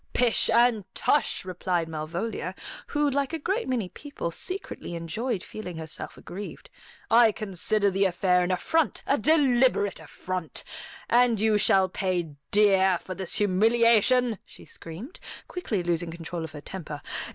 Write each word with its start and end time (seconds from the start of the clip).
"Pish 0.13 0.49
and 0.49 0.83
tush!" 0.95 1.45
replied 1.45 1.87
Malvolia, 1.87 2.55
who, 2.87 3.07
like 3.07 3.33
a 3.33 3.37
great 3.37 3.67
many 3.67 3.87
people, 3.87 4.31
secretly 4.31 4.95
enjoyed 4.95 5.43
feeling 5.43 5.77
herself 5.77 6.17
aggrieved. 6.17 6.71
"I 7.11 7.31
consider 7.31 7.91
the 7.91 8.05
affair 8.05 8.41
an 8.41 8.49
affront, 8.49 9.03
a 9.05 9.19
deliberate 9.19 9.99
affront. 9.99 10.63
And 11.07 11.39
you 11.39 11.59
shall 11.59 11.87
pay 11.87 12.31
dear 12.49 12.97
for 12.99 13.13
this 13.13 13.35
humiliation," 13.35 14.39
she 14.43 14.65
screamed, 14.65 15.19
quickly 15.47 15.83
losing 15.83 16.09
control 16.09 16.43
of 16.43 16.53
her 16.53 16.61
temper. 16.61 17.03